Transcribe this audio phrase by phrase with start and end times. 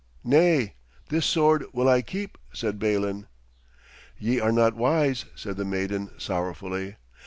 [0.23, 0.73] 'Nay,
[1.09, 3.27] this sword will I keep,' said Balin.
[4.17, 6.95] 'Ye are not wise,' said the maiden sorrowfully.